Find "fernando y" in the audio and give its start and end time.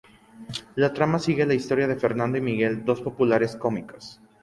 1.95-2.41